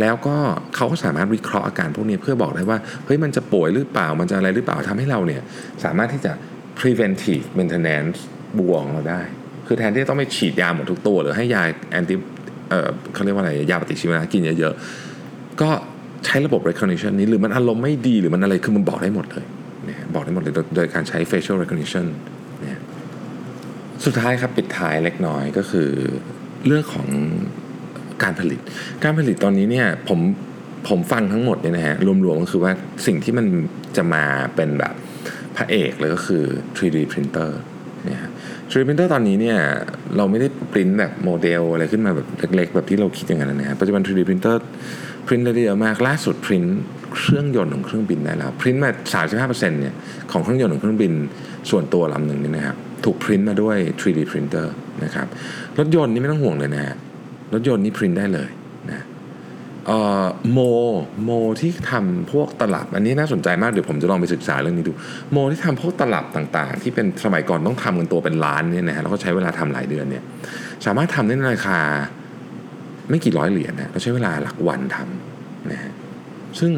[0.00, 0.36] แล้วก็
[0.76, 5.42] เขาก็สามารถวิเคราะห์อาการพวกนี้เพื่อบอกได้ว่าเฮ้ยมันจะป่วยหรือเปล่ามันจะอะไรหรือเปล่าทำให้เราเนี่ย
[5.84, 6.32] สามารถที่จะ
[6.78, 8.18] preventive maintenance
[8.58, 9.20] วัวของเราได้
[9.66, 12.14] คือแทนที่จะต้องไปฉีดยาหมดทุกตัว หรือให้ยาแอนติ
[12.70, 15.70] เอ่อเขาเรียกว่าอะไรยาปฏิชีวนะกินเยอะๆก็
[16.24, 19.44] ใช้ระบบ recognition นี้หรือมันอารมณ์ไม่ดีหรือมันอะไรคือมันบอกได้หมดเลย
[19.88, 22.06] นะฮะบอกได้หมดเลยโดยโดยการใช้ facial recognition
[24.06, 25.88] สุดท้ายครับปิดท้ายเล็กน้อยก็คือ
[26.66, 27.08] เรื่องของ
[28.22, 28.60] การผลิต
[29.04, 30.20] การผลิตตอนนี้เนี่ยผม
[30.88, 32.72] ผมฟังทั้งหมดเนี่ยนะฮะรวมๆก็คือว่า
[33.06, 33.46] สิ่งที่มัน
[33.96, 34.94] จะมาเป็นแบบ
[35.56, 36.44] พระเอกเลยก็คือ
[36.76, 37.50] 3D printer
[38.06, 38.20] เนี่ย
[38.70, 39.58] 3D printer ตอนนี้เนี่ย
[40.16, 44.56] เราไม่ได้ปริ้นแบบโมเดลอะไรขึ้นมาแบบเล็กๆ แบบที่เราคิดอย่างนั้นนะฮะปัจจุบัน 3D printer
[45.26, 46.64] พรินได้เยอะมากล่าสุดพริน
[47.14, 48.90] เครื่องยนต์ของเครื่องบินได้แล้วพรินมา
[49.50, 49.94] 35%เนี่ย
[50.32, 51.12] ของเครื่องยนต์ของเครื่องบิน
[51.70, 54.66] ส่วนตัวลำหนึ่งนี่นะครับ ถูกพรินมาด้วย 3D printer
[55.04, 55.26] นะครับ
[55.78, 56.96] รถยนต์นี่ไม่ต้องห่วงเลยนะฮะ
[57.52, 58.50] รถยนต์นี่พรินได้เลย
[58.90, 59.04] นะ
[60.52, 60.58] โม
[61.24, 64.92] โมที่ทำพวกตลับ อันนี้น่าสนใจมาก เดี๋ยวผมจะลองไปศึกษาเรื่องนี้ดู
[65.32, 70.22] โมที่ทำพวกตลับต่างๆ ที่เป็นสมัยก่อนต้องทำกันตัวเป็นล้านเนี่ยนะฮะแล้วก็ใช้เวลาทำหลายเดือนเนี่ย
[70.86, 71.78] สามารถทำได้ในราคา
[73.10, 75.92] ไม่กี่ร้อยเหรียญนะเราใช้เวลาหลักวันทำนะฮะ
[76.60, 76.72] ซึ่ง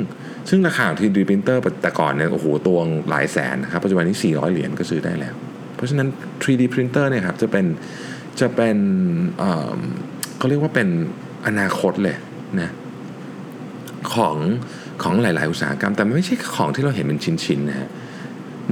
[0.49, 2.79] ซึ่งราคาของ 3D printer แต่ก่อนเนี่ยโอ้โหตัว
[3.11, 5.35] หลายแสนนะครับปัจจุบันนี้ 400 เหรียญก็ซื้อได้แล้ว
[5.77, 6.09] เพราะฉะนั้น
[6.43, 7.67] 3D printer เนี่ยครับจะเป็น
[8.41, 8.77] จะเป็น
[10.39, 10.89] เขาเรียกว่าเป็น
[11.47, 12.17] อนาคตเลย
[12.61, 12.71] นะ
[14.13, 14.37] ของ
[15.03, 17.89] ของหลาย ๆ อุตสาหกรรม แต่มันไม่ใช่ของที่เราเห็นเป็นชิ้น ๆ นะฮะ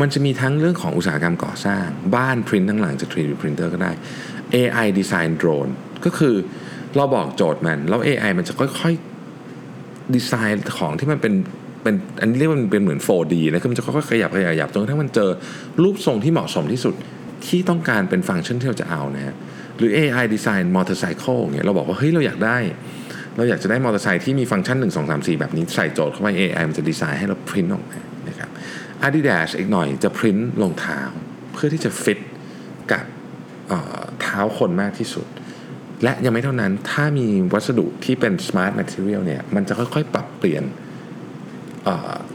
[0.00, 1.86] มันจะมีทั้งเรื่องของอุตสาหกรรมก่อสร้าง
[2.16, 3.92] บ้านพรินทั้งหลังจาก 3D printer ก็ได้
[4.54, 5.70] AI design drone
[6.04, 6.34] ก็คือ
[6.96, 8.94] เราบอกโจทย์มัน แล้ว AI มันจะค่อย
[9.52, 11.34] ๆ ดีไซน์ของที่มันเป็น
[11.84, 15.30] เป็นอันนี้เรียกว่ามันเป็นเหมือน 4D นะคือมันจะค่อยๆขยับขยับจนกระทั่งมันเจอ
[15.82, 16.94] รูปทรงที่เหมาะสมที่สุด
[17.46, 19.34] ที่ต้องการเป็นฟังก์ชันที่เราจะเอานะฮะ
[19.78, 22.58] หรือ AI design motorcycle เนี่ยเราบอกว่าเฮ้ยเราอยากได้
[23.36, 28.50] เราอยากจะได้มอเตอร์ไซค์ที่มีฟังก์ชัน 1 2 3 4 แบบนี้ใส่โจทย์เข้าไป AI มันจะดีไซน์ให้เราพิมพ์ออกมานะครับ
[29.06, 31.00] Adidas อีกหน่อยจะพิมพ์รองเท้า
[31.52, 32.18] เพื่อที่จะฟิต
[32.90, 33.04] กับ
[34.20, 35.26] เท้าคนมากที่สุด
[36.02, 40.64] และยังไม่เท่านั้นถ้ามีวัสดุที่เป็น smart material เนี่ยมันจะค่อยๆ ปรับเปลี่ยน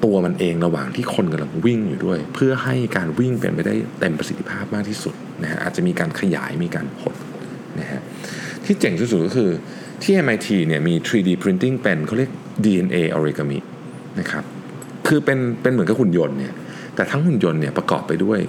[0.04, 7.16] ตัวมันเองระหว่างที่คนกำลังวิ่งอยู่ด้วย เพื่อให้การวิ่งเป็นไปได้เต็มประสิทธิภาพมากที่สุดนะฮะอาจจะมีการขยายมีการหด
[7.80, 8.02] นะฮะ
[8.66, 9.50] ที่เจ๋งที่สุดก็คือ
[10.04, 12.32] ที่ MIT เนี่ยมี 3D printing เป็นเขาเรียก
[12.66, 13.60] DNA origami
[14.20, 14.44] นะครับ
[15.08, 16.54] คือเป็นเป็นเหมือนกับหุ่นยนต์เนี่ย
[16.96, 18.40] แต่ทั้งหุ่นยนต์เนี่ยประกอบไปด้วย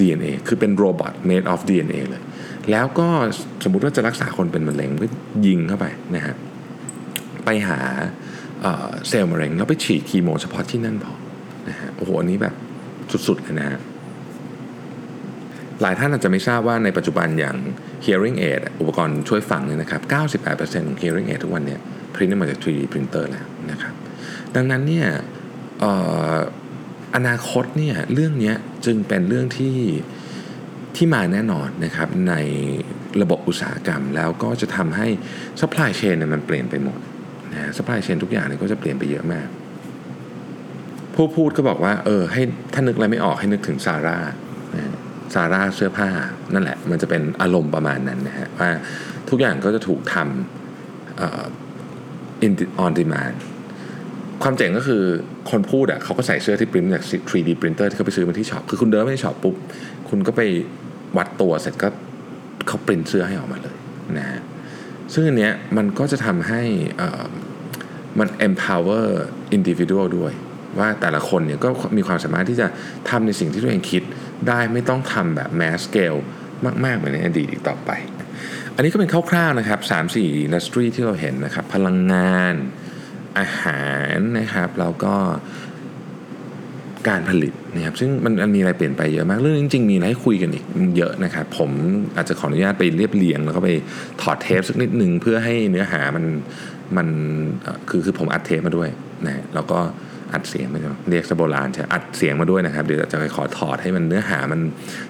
[0.00, 2.22] DNA คือเป็นโรบอท made of DNA เลย
[2.70, 3.08] แล้วก็
[3.64, 5.06] สมมุติว่าจะรักษาคนเป็นมะเร็งก็
[5.46, 6.34] ยิงเข้าไปนะฮะ
[7.44, 7.78] ไปหา
[9.08, 11.14] เซลล์มะเร็งแล้วไปฉีดคีโมเฉพาะที่นั่นพอ
[11.68, 12.54] นะฮะโอ้โหอันนี้แบบ
[13.28, 13.80] สุดๆเลยนะฮะ
[15.82, 17.56] หลายท่านอาจจะไม่ทราบว่าในปัจจุบันอย่าง
[18.06, 20.02] hearing aid อุปกรณ์ช่วยฟังเนี่ยนะครับ
[20.50, 21.80] 98%ของ hearing aid ทุกวันเนี่ย
[22.14, 23.94] พรินต์มาจาก 3D printer แล้วนะครับ
[24.54, 25.06] ดังนั้นเนี่ย
[25.82, 25.84] อ
[27.16, 28.52] อนาคตเนี่ยเรื่องนี้
[28.86, 29.76] จึงเป็นเรื่องที่
[30.96, 32.34] ที่มาแน่นอนนะครับใน
[33.22, 35.08] ระบบอุตสาหกรรม แล้วก็จะทำให้
[35.60, 36.98] supply chain เนี่ยมันเปลี่ยนไปหมด
[37.54, 39.48] นะ supply chain ทุกอย่างเนี่ยก็จะเปลี่ยนไปเยอะมาก
[41.14, 42.42] ผู้พูดก็บอกว่า เออ ให้
[42.74, 44.18] ถ้านึกอะไรไม่ออกให้นึกถึงซาร่า
[45.34, 46.08] ซาร่าเสื้อผ้า
[46.54, 48.70] นั่นแหละ มันจะเป็นอารมณ์ประมาณนั้นนะฮะว่า
[49.30, 51.42] ทุกอย่างก็จะถูกทำเอ่อ
[52.84, 53.36] on demand
[54.42, 55.02] ความเจ๋งก็คือ
[55.50, 59.54] คนพูดอะเขาก็ใส่เสื้อที่ปริ้นจาก 3D printer ที่เขาไปซื้อมาที่ช็อปคือคุณเดินไปที่ช็อปปุ๊บ
[60.08, 60.42] คุณก็ไป
[61.16, 61.88] วัดตัวเสร็จก็
[62.66, 63.76] เขาปริ้นเสื้อให้ออกมาเลย
[64.18, 64.40] นะฮะ
[65.14, 66.62] ซึ่งอันเนี้ยมันก็จะทำให้
[68.18, 69.06] มัน empower
[69.56, 70.32] individual ด้วย
[70.78, 72.66] ว่าแต่ละคนเนี่ยก็มีความสามารถที่จะ
[73.10, 74.02] ทำในสิ่งที่ตัวเองคิด
[74.48, 76.20] ได้ไม่ต้องทำแบบ mass scale
[76.84, 77.90] มากๆเหมือนในอดีตอีกต่อไป
[78.74, 82.54] อันนี้ก็เป็นคร่าวๆนะครับ 3-4 อินดัสทรีที่เราเห็นนะครับ พลังงาน
[83.38, 85.14] อาหารนะครับ แล้วก็
[87.08, 90.64] การผลิตนะครับซึ่งมันมีอะไรเปลี่ยนไปเยอะมากเรื่องจริงๆมีอะไรให้คุยกันอีก
[90.96, 91.70] เยอะนะครับผม
[92.16, 93.70] อาจจะขออนุญาตไปเรียบเรียง แล้วก็ไป
[94.22, 96.24] ถอดเทปสักนิดหนึ่งเพื่อให้เนื้อหามัน
[96.96, 97.08] มัน
[97.88, 98.88] คือคือผมอัดเทปมาด้วย
[99.26, 99.78] นะแล้วก็
[100.32, 104.60] อัดเสียงม่ใช่เรียกสโบราณใช่อัดเสียงมาด้วยนะครับเดี๋ยวจะไปขอถอดให้มันเนื้อหามัน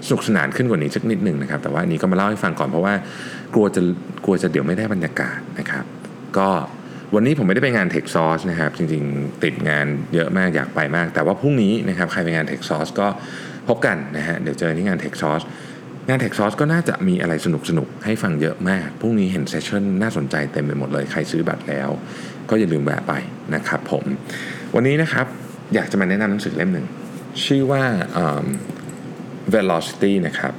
[0.07, 2.95] สนุกสนานขึ้นกว่านี้สักนิดหนึ่งนะครับแต่ว่าอันนี้ก็มาเล่าให้ฟังก่อนเพราะว่า
[3.55, 3.81] กลัวจะ
[4.25, 5.85] กลัวจะเดี๋ยวไม่ได้บรรยากาศนะครับ
[6.39, 6.49] ก็
[7.15, 13.09] วันนี้ผมไม่ได้ไปงาน Tech Source นะครับ จริงๆ ติดงานเยอะมากอยากไปมาก แต่ว่าพรุ่งนี้นะครับใครไปงาน Tech Source ก็
[13.69, 15.45] พบกันนะฮะเดี๋ยวเจอที่งาน Tech Source
[16.09, 17.49] งาน Tech Source ก็น่าจะมีอะไรส
[17.79, 21.89] นุกๆให้ฟังเยอะมาก พรุ่งนี้เห็นเซสชั่นน่าสนใจเต็มไปหมดเลย ใครซื้อบัตรแล้ว
[22.51, 23.13] ก็อย่าลืมแวะไป
[23.55, 24.05] นะครับผม
[24.75, 25.27] วันนี้นะครับ
[25.75, 26.87] อยากจะมาแนะนำหนังสือเล่มหนึ่ง
[27.45, 27.85] ชื่อว่า
[28.25, 28.47] um,
[29.55, 30.55] velocity นะครับ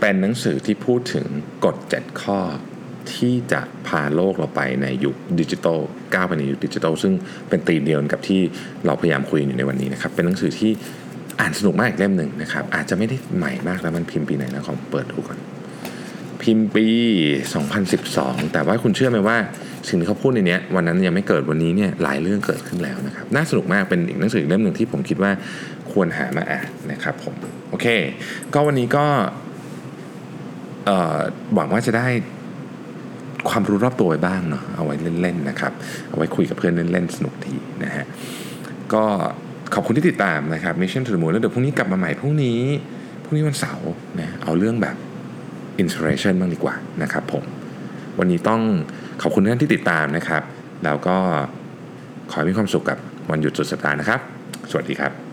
[0.00, 1.26] เป็นหนังสือที่พูดถึง
[1.64, 2.40] กฎ 7 ข้อ
[3.14, 5.78] ที่จะพาโลกเราไปในยุคดิจิทัล
[6.14, 7.12] ก้าวไปในยุคดิจิทัลซึ่ง
[7.48, 8.40] เป็นตีมเดียวกับที่
[8.86, 10.70] เราพยายามคุยอยู่ในวันนี้นะครับ เป็นหนังสือที่
[11.40, 15.38] อ่านสนุกมากอีกเล่มหนึ่งนะครับ อาจจะไม่ได้ใหม่มากแล้วมันพิมพ์ปีไหนนะของเปิดดูก่อน
[16.42, 16.86] พิมพ์ปี
[17.70, 19.36] 2012 แต่ว่าคุณเชื่อไหมว่า
[19.88, 25.32] สิ่งที่เขาพูดในนี้วันนั้นยังไม่เกิดวันนี้เนี่ยหลายเรื่องเกิดขึ้นแล้วนะครับ น่าสนุกมากเป็นอีกหนังสืออีกเล่มหนึ่งที่ผมคิดว่า
[25.92, 27.34] ควรหามาอ่านนะครับผม
[27.70, 27.86] โอเค
[28.54, 29.04] ก็วันนี้ก็
[31.54, 32.06] หวังว่าจะได้
[33.50, 35.72] ความรู้รอบตัวไปบ้างเนาะเอาไว้เล่นๆนะครับ
[36.08, 37.54] เอาไว้คุยกับเพื่อนเล่นๆสนุกดี
[37.84, 38.04] นะฮะ
[38.92, 39.04] ก็
[39.74, 42.60] ขอบคุณที่ติดตามนะครับ Mission to the Moon แล้วเดี๋ยวพรุ่งนี้กลับมาใหม่พรุ่งนี้
[43.24, 44.96] พรุ่งนี้วันเสาร์นะเอาเรื่องแบบ
[45.82, 47.44] inspiration บ้างดีกว่านะครับผม
[48.18, 48.60] วันนี้ต้อง
[49.22, 50.42] ขอบคุณท่านที่ติดตามนะครับ
[50.84, 51.16] แล้วก็
[52.30, 52.98] ขอให้มีความสุขกับ
[53.30, 54.20] วันหยุดสุดสัปดาห์นะครับ
[54.70, 55.23] สวัสดีครับ